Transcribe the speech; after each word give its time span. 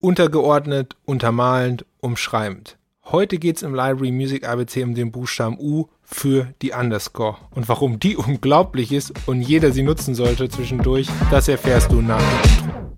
untergeordnet, 0.00 0.96
untermalend, 1.04 1.84
umschreibend. 2.00 2.78
Heute 3.04 3.38
geht's 3.38 3.62
im 3.62 3.74
Library 3.74 4.12
Music 4.12 4.48
ABC 4.48 4.82
um 4.84 4.94
den 4.94 5.12
Buchstaben 5.12 5.58
U 5.58 5.86
für 6.02 6.54
die 6.62 6.72
Underscore. 6.72 7.36
Und 7.50 7.68
warum 7.68 7.98
die 7.98 8.16
unglaublich 8.16 8.92
ist 8.92 9.12
und 9.26 9.42
jeder 9.42 9.72
sie 9.72 9.82
nutzen 9.82 10.14
sollte 10.14 10.48
zwischendurch, 10.48 11.08
das 11.30 11.48
erfährst 11.48 11.92
du 11.92 12.00
nach 12.00 12.20
dem 12.20 12.68
Intro. 12.68 12.89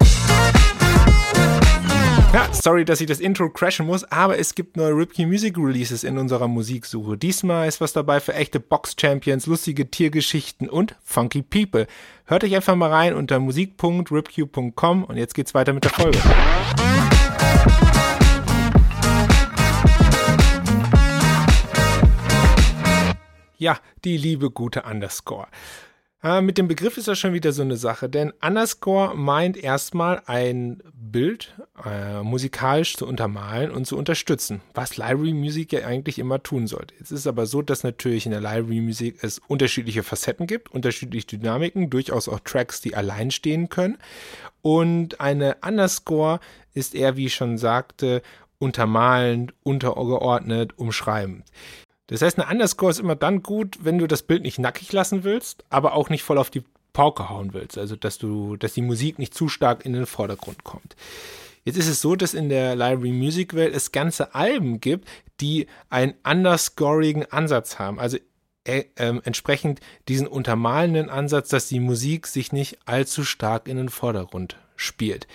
Ja, 2.32 2.48
sorry, 2.50 2.86
dass 2.86 3.02
ich 3.02 3.06
das 3.06 3.20
Intro 3.20 3.50
crashen 3.50 3.84
muss, 3.84 4.04
aber 4.04 4.38
es 4.38 4.54
gibt 4.54 4.78
neue 4.78 4.96
Ripkey 4.96 5.26
Music 5.26 5.58
Releases 5.58 6.02
in 6.02 6.16
unserer 6.16 6.48
Musiksuche. 6.48 7.18
Diesmal 7.18 7.68
ist 7.68 7.82
was 7.82 7.92
dabei 7.92 8.20
für 8.20 8.32
echte 8.32 8.58
Box-Champions, 8.58 9.44
lustige 9.44 9.90
Tiergeschichten 9.90 10.70
und 10.70 10.96
funky 11.04 11.42
People. 11.42 11.86
Hört 12.24 12.42
euch 12.44 12.56
einfach 12.56 12.74
mal 12.74 12.88
rein 12.88 13.14
unter 13.14 13.38
musik.ripq.com 13.38 15.04
und 15.04 15.16
jetzt 15.18 15.34
geht's 15.34 15.52
weiter 15.52 15.74
mit 15.74 15.84
der 15.84 15.90
Folge. 15.90 16.18
Ja, 23.58 23.78
die 24.04 24.16
liebe 24.16 24.50
gute 24.50 24.84
Underscore. 24.84 25.48
Äh, 26.22 26.40
mit 26.40 26.56
dem 26.56 26.68
Begriff 26.68 26.98
ist 26.98 27.08
das 27.08 27.18
schon 27.18 27.32
wieder 27.32 27.52
so 27.52 27.62
eine 27.62 27.76
Sache, 27.76 28.08
denn 28.08 28.32
Underscore 28.40 29.16
meint 29.16 29.56
erstmal 29.56 30.22
ein 30.26 30.80
Bild 30.94 31.54
äh, 31.84 32.22
musikalisch 32.22 32.96
zu 32.96 33.06
untermalen 33.06 33.72
und 33.72 33.86
zu 33.86 33.98
unterstützen, 33.98 34.60
was 34.72 34.96
Library 34.96 35.32
Music 35.32 35.72
ja 35.72 35.84
eigentlich 35.84 36.20
immer 36.20 36.42
tun 36.42 36.68
sollte. 36.68 36.94
Jetzt 36.98 37.10
ist 37.10 37.26
aber 37.26 37.46
so, 37.46 37.60
dass 37.60 37.82
natürlich 37.82 38.24
in 38.24 38.32
der 38.32 38.40
Library 38.40 38.80
Music 38.80 39.18
es 39.22 39.40
unterschiedliche 39.48 40.04
Facetten 40.04 40.46
gibt, 40.46 40.70
unterschiedliche 40.70 41.26
Dynamiken, 41.26 41.90
durchaus 41.90 42.28
auch 42.28 42.40
Tracks, 42.40 42.80
die 42.80 42.94
allein 42.94 43.32
stehen 43.32 43.68
können. 43.68 43.98
Und 44.62 45.20
eine 45.20 45.56
Underscore 45.66 46.38
ist 46.72 46.94
eher, 46.94 47.16
wie 47.16 47.26
ich 47.26 47.34
schon 47.34 47.58
sagte, 47.58 48.22
untermalend, 48.58 49.54
untergeordnet, 49.64 50.78
umschreibend. 50.78 51.44
Das 52.12 52.22
heißt, 52.22 52.38
eine 52.38 52.50
Underscore 52.50 52.90
ist 52.90 53.00
immer 53.00 53.16
dann 53.16 53.42
gut, 53.42 53.78
wenn 53.82 53.98
du 53.98 54.06
das 54.06 54.22
Bild 54.22 54.42
nicht 54.42 54.58
nackig 54.58 54.92
lassen 54.92 55.24
willst, 55.24 55.64
aber 55.70 55.94
auch 55.94 56.10
nicht 56.10 56.22
voll 56.22 56.38
auf 56.38 56.50
die 56.50 56.62
Pauke 56.92 57.30
hauen 57.30 57.54
willst. 57.54 57.78
Also, 57.78 57.96
dass 57.96 58.18
du, 58.18 58.56
dass 58.56 58.74
die 58.74 58.82
Musik 58.82 59.18
nicht 59.18 59.34
zu 59.34 59.48
stark 59.48 59.86
in 59.86 59.94
den 59.94 60.06
Vordergrund 60.06 60.62
kommt. 60.62 60.94
Jetzt 61.64 61.78
ist 61.78 61.88
es 61.88 62.00
so, 62.00 62.16
dass 62.16 62.34
in 62.34 62.48
der 62.48 62.74
Library 62.76 63.12
Music 63.12 63.54
Welt 63.54 63.74
es 63.74 63.92
ganze 63.92 64.34
Alben 64.34 64.80
gibt, 64.80 65.08
die 65.40 65.68
einen 65.90 66.14
underscorigen 66.24 67.30
Ansatz 67.30 67.78
haben. 67.78 67.98
Also 67.98 68.18
äh, 68.64 68.84
äh, 68.96 69.20
entsprechend 69.24 69.80
diesen 70.08 70.26
untermalenden 70.26 71.08
Ansatz, 71.08 71.48
dass 71.48 71.68
die 71.68 71.80
Musik 71.80 72.26
sich 72.26 72.52
nicht 72.52 72.78
allzu 72.84 73.24
stark 73.24 73.68
in 73.68 73.76
den 73.76 73.88
Vordergrund 73.88 74.56
spielt. 74.76 75.26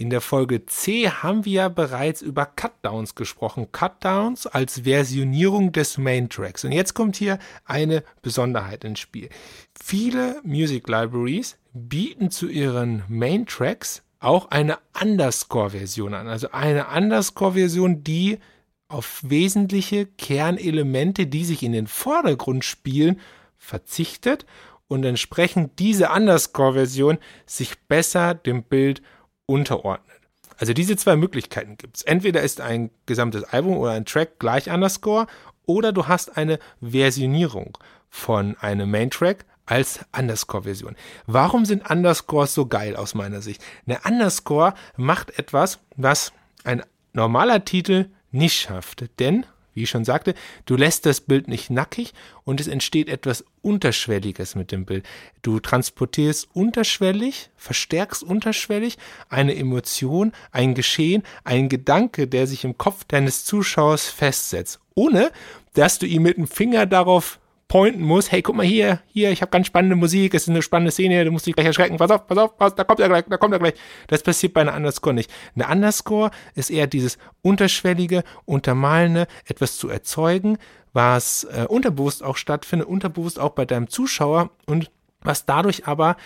In 0.00 0.10
der 0.10 0.20
Folge 0.20 0.64
C 0.64 1.10
haben 1.10 1.44
wir 1.44 1.52
ja 1.52 1.68
bereits 1.68 2.22
über 2.22 2.46
Cutdowns 2.46 3.16
gesprochen. 3.16 3.72
Cutdowns 3.72 4.46
als 4.46 4.82
Versionierung 4.84 5.72
des 5.72 5.98
Main 5.98 6.28
Tracks. 6.28 6.64
Und 6.64 6.70
jetzt 6.70 6.94
kommt 6.94 7.16
hier 7.16 7.40
eine 7.64 8.04
Besonderheit 8.22 8.84
ins 8.84 9.00
Spiel. 9.00 9.28
Viele 9.74 10.40
Music 10.44 10.86
Libraries 10.88 11.58
bieten 11.72 12.30
zu 12.30 12.48
ihren 12.48 13.02
Main 13.08 13.44
Tracks 13.44 14.04
auch 14.20 14.52
eine 14.52 14.78
Underscore-Version 15.02 16.14
an. 16.14 16.28
Also 16.28 16.52
eine 16.52 16.86
Underscore-Version, 16.94 18.04
die 18.04 18.38
auf 18.86 19.22
wesentliche 19.24 20.06
Kernelemente, 20.06 21.26
die 21.26 21.44
sich 21.44 21.64
in 21.64 21.72
den 21.72 21.88
Vordergrund 21.88 22.64
spielen, 22.64 23.18
verzichtet 23.56 24.46
und 24.86 25.04
entsprechend 25.04 25.80
diese 25.80 26.10
Underscore-Version 26.10 27.18
sich 27.46 27.80
besser 27.88 28.34
dem 28.34 28.62
Bild 28.62 29.02
unterordnet. 29.48 30.16
Also 30.58 30.72
diese 30.72 30.96
zwei 30.96 31.16
Möglichkeiten 31.16 31.76
gibt 31.76 31.96
es. 31.96 32.02
Entweder 32.02 32.42
ist 32.42 32.60
ein 32.60 32.90
gesamtes 33.06 33.44
Album 33.44 33.76
oder 33.78 33.92
ein 33.92 34.04
Track 34.04 34.38
gleich 34.38 34.70
Underscore 34.70 35.26
oder 35.66 35.92
du 35.92 36.06
hast 36.06 36.36
eine 36.36 36.58
Versionierung 36.80 37.78
von 38.10 38.56
einem 38.60 38.90
Main-Track 38.90 39.44
als 39.66 40.00
Underscore-Version. 40.16 40.96
Warum 41.26 41.64
sind 41.64 41.88
Underscores 41.88 42.54
so 42.54 42.66
geil 42.66 42.96
aus 42.96 43.14
meiner 43.14 43.42
Sicht? 43.42 43.62
Eine 43.86 44.00
Underscore 44.04 44.74
macht 44.96 45.38
etwas, 45.38 45.78
was 45.96 46.32
ein 46.64 46.82
normaler 47.12 47.64
Titel 47.64 48.06
nicht 48.30 48.58
schafft. 48.58 49.04
Denn 49.20 49.46
wie 49.74 49.82
ich 49.84 49.90
schon 49.90 50.04
sagte, 50.04 50.34
du 50.66 50.76
lässt 50.76 51.06
das 51.06 51.20
Bild 51.20 51.48
nicht 51.48 51.70
nackig 51.70 52.12
und 52.44 52.60
es 52.60 52.66
entsteht 52.66 53.08
etwas 53.08 53.44
Unterschwelliges 53.62 54.54
mit 54.54 54.72
dem 54.72 54.84
Bild. 54.84 55.06
Du 55.42 55.60
transportierst 55.60 56.48
unterschwellig, 56.52 57.50
verstärkst 57.56 58.22
unterschwellig 58.22 58.98
eine 59.28 59.56
Emotion, 59.56 60.32
ein 60.52 60.74
Geschehen, 60.74 61.22
ein 61.44 61.68
Gedanke, 61.68 62.26
der 62.26 62.46
sich 62.46 62.64
im 62.64 62.78
Kopf 62.78 63.04
deines 63.04 63.44
Zuschauers 63.44 64.06
festsetzt, 64.08 64.80
ohne 64.94 65.30
dass 65.74 65.98
du 65.98 66.06
ihm 66.06 66.22
mit 66.22 66.36
dem 66.36 66.46
Finger 66.46 66.86
darauf 66.86 67.38
pointen 67.68 68.02
muss, 68.02 68.32
hey, 68.32 68.40
guck 68.40 68.56
mal 68.56 68.66
hier, 68.66 69.00
hier, 69.06 69.30
ich 69.30 69.42
habe 69.42 69.50
ganz 69.50 69.66
spannende 69.66 69.94
Musik, 69.94 70.34
es 70.34 70.42
ist 70.44 70.48
eine 70.48 70.62
spannende 70.62 70.90
Szene, 70.90 71.24
du 71.24 71.30
musst 71.30 71.46
dich 71.46 71.54
gleich 71.54 71.66
erschrecken, 71.66 71.98
pass 71.98 72.10
auf, 72.10 72.26
pass 72.26 72.38
auf, 72.38 72.56
pass, 72.56 72.74
da 72.74 72.84
kommt 72.84 73.00
er 73.00 73.08
gleich, 73.08 73.24
da 73.28 73.36
kommt 73.36 73.52
er 73.52 73.58
gleich. 73.58 73.74
Das 74.06 74.22
passiert 74.22 74.54
bei 74.54 74.62
einer 74.62 74.74
Underscore 74.74 75.14
nicht. 75.14 75.30
Eine 75.54 75.68
Underscore 75.68 76.30
ist 76.54 76.70
eher 76.70 76.86
dieses 76.86 77.18
unterschwellige, 77.42 78.24
untermalende, 78.46 79.26
etwas 79.44 79.76
zu 79.76 79.90
erzeugen, 79.90 80.56
was 80.94 81.44
äh, 81.44 81.66
unterbewusst 81.68 82.22
auch 82.22 82.38
stattfindet, 82.38 82.88
unterbewusst 82.88 83.38
auch 83.38 83.50
bei 83.50 83.66
deinem 83.66 83.88
Zuschauer 83.88 84.50
und 84.66 84.90
was 85.20 85.44
dadurch 85.44 85.86
aber 85.86 86.16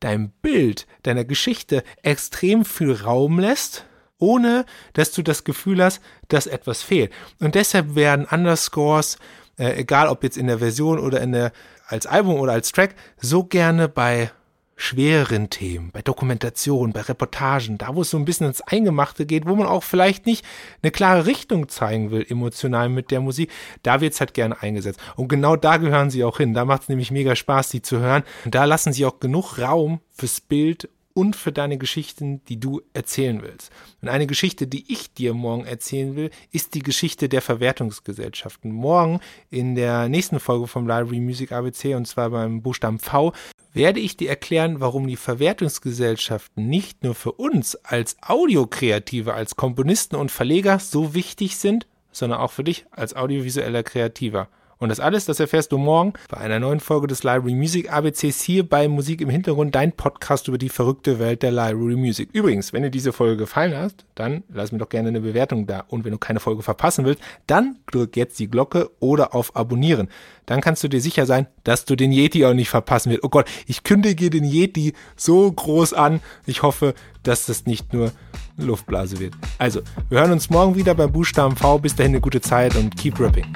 dein 0.00 0.30
Bild, 0.42 0.86
deiner 1.02 1.24
Geschichte 1.24 1.82
extrem 2.02 2.66
viel 2.66 2.92
Raum 2.92 3.38
lässt, 3.38 3.86
ohne 4.18 4.66
dass 4.92 5.12
du 5.12 5.22
das 5.22 5.44
Gefühl 5.44 5.82
hast, 5.82 6.02
dass 6.28 6.46
etwas 6.46 6.82
fehlt. 6.82 7.10
Und 7.40 7.54
deshalb 7.54 7.94
werden 7.94 8.26
Underscores 8.26 9.18
äh, 9.58 9.74
egal 9.76 10.08
ob 10.08 10.22
jetzt 10.22 10.36
in 10.36 10.46
der 10.46 10.58
Version 10.58 10.98
oder 10.98 11.20
in 11.20 11.32
der 11.32 11.52
als 11.86 12.06
Album 12.06 12.36
oder 12.36 12.52
als 12.52 12.72
Track, 12.72 12.94
so 13.20 13.44
gerne 13.44 13.88
bei 13.88 14.30
schwereren 14.76 15.50
Themen, 15.50 15.90
bei 15.92 16.02
Dokumentation, 16.02 16.92
bei 16.92 17.02
Reportagen, 17.02 17.78
da 17.78 17.94
wo 17.94 18.02
es 18.02 18.10
so 18.10 18.16
ein 18.16 18.24
bisschen 18.24 18.48
ins 18.48 18.60
Eingemachte 18.60 19.24
geht, 19.24 19.46
wo 19.46 19.54
man 19.54 19.66
auch 19.66 19.84
vielleicht 19.84 20.26
nicht 20.26 20.44
eine 20.82 20.90
klare 20.90 21.26
Richtung 21.26 21.68
zeigen 21.68 22.10
will, 22.10 22.26
emotional 22.28 22.88
mit 22.88 23.10
der 23.10 23.20
Musik, 23.20 23.50
da 23.82 24.00
wird's 24.00 24.20
halt 24.20 24.34
gerne 24.34 24.60
eingesetzt. 24.60 25.00
Und 25.16 25.28
genau 25.28 25.56
da 25.56 25.76
gehören 25.76 26.10
sie 26.10 26.24
auch 26.24 26.38
hin. 26.38 26.54
Da 26.54 26.64
macht's 26.64 26.88
nämlich 26.88 27.10
mega 27.10 27.36
Spaß, 27.36 27.68
die 27.68 27.82
zu 27.82 28.00
hören. 28.00 28.24
Und 28.44 28.54
da 28.54 28.64
lassen 28.64 28.92
sie 28.92 29.04
auch 29.06 29.20
genug 29.20 29.58
Raum 29.58 30.00
fürs 30.10 30.40
Bild 30.40 30.88
und 31.14 31.36
für 31.36 31.52
deine 31.52 31.78
Geschichten, 31.78 32.44
die 32.46 32.58
du 32.58 32.82
erzählen 32.92 33.40
willst. 33.42 33.70
Und 34.02 34.08
eine 34.08 34.26
Geschichte, 34.26 34.66
die 34.66 34.92
ich 34.92 35.14
dir 35.14 35.32
morgen 35.32 35.64
erzählen 35.64 36.16
will, 36.16 36.30
ist 36.50 36.74
die 36.74 36.82
Geschichte 36.82 37.28
der 37.28 37.40
Verwertungsgesellschaften. 37.40 38.72
Morgen 38.72 39.20
in 39.48 39.76
der 39.76 40.08
nächsten 40.08 40.40
Folge 40.40 40.66
vom 40.66 40.86
Library 40.88 41.20
Music 41.20 41.52
ABC 41.52 41.94
und 41.94 42.06
zwar 42.06 42.30
beim 42.30 42.62
Buchstaben 42.62 42.98
V 42.98 43.32
werde 43.72 44.00
ich 44.00 44.16
dir 44.16 44.28
erklären, 44.28 44.80
warum 44.80 45.06
die 45.06 45.16
Verwertungsgesellschaften 45.16 46.68
nicht 46.68 47.02
nur 47.02 47.14
für 47.14 47.32
uns 47.32 47.76
als 47.76 48.16
Audiokreative, 48.22 49.34
als 49.34 49.56
Komponisten 49.56 50.16
und 50.16 50.30
Verleger 50.30 50.78
so 50.78 51.14
wichtig 51.14 51.56
sind, 51.56 51.86
sondern 52.12 52.40
auch 52.40 52.52
für 52.52 52.64
dich 52.64 52.86
als 52.90 53.14
audiovisueller 53.14 53.82
Kreativer. 53.82 54.48
Und 54.84 54.90
das 54.90 55.00
alles, 55.00 55.24
das 55.24 55.40
erfährst 55.40 55.72
du 55.72 55.78
morgen 55.78 56.12
bei 56.28 56.36
einer 56.36 56.60
neuen 56.60 56.78
Folge 56.78 57.06
des 57.06 57.24
Library 57.24 57.54
Music 57.54 57.90
ABCs 57.90 58.42
hier 58.42 58.68
bei 58.68 58.86
Musik 58.86 59.22
im 59.22 59.30
Hintergrund, 59.30 59.74
dein 59.74 59.92
Podcast 59.92 60.46
über 60.46 60.58
die 60.58 60.68
verrückte 60.68 61.18
Welt 61.18 61.42
der 61.42 61.52
Library 61.52 61.96
Music. 61.96 62.28
Übrigens, 62.34 62.74
wenn 62.74 62.82
dir 62.82 62.90
diese 62.90 63.14
Folge 63.14 63.38
gefallen 63.38 63.74
hat, 63.74 64.04
dann 64.14 64.42
lass 64.52 64.72
mir 64.72 64.78
doch 64.78 64.90
gerne 64.90 65.08
eine 65.08 65.22
Bewertung 65.22 65.66
da. 65.66 65.84
Und 65.88 66.04
wenn 66.04 66.12
du 66.12 66.18
keine 66.18 66.38
Folge 66.38 66.62
verpassen 66.62 67.06
willst, 67.06 67.22
dann 67.46 67.76
drück 67.90 68.14
jetzt 68.14 68.38
die 68.38 68.46
Glocke 68.46 68.90
oder 69.00 69.34
auf 69.34 69.56
Abonnieren. 69.56 70.10
Dann 70.44 70.60
kannst 70.60 70.84
du 70.84 70.88
dir 70.88 71.00
sicher 71.00 71.24
sein, 71.24 71.46
dass 71.62 71.86
du 71.86 71.96
den 71.96 72.12
Yeti 72.12 72.44
auch 72.44 72.52
nicht 72.52 72.68
verpassen 72.68 73.10
wirst. 73.10 73.24
Oh 73.24 73.30
Gott, 73.30 73.46
ich 73.66 73.84
kündige 73.84 74.28
den 74.28 74.44
Yeti 74.44 74.92
so 75.16 75.50
groß 75.50 75.94
an. 75.94 76.20
Ich 76.44 76.62
hoffe, 76.62 76.92
dass 77.22 77.46
das 77.46 77.64
nicht 77.64 77.94
nur 77.94 78.12
eine 78.58 78.66
Luftblase 78.66 79.18
wird. 79.18 79.32
Also, 79.56 79.80
wir 80.10 80.20
hören 80.20 80.32
uns 80.32 80.50
morgen 80.50 80.76
wieder 80.76 80.94
beim 80.94 81.10
Buchstaben 81.10 81.56
V. 81.56 81.78
Bis 81.78 81.96
dahin 81.96 82.12
eine 82.12 82.20
gute 82.20 82.42
Zeit 82.42 82.76
und 82.76 82.94
keep 82.98 83.18
rapping. 83.18 83.46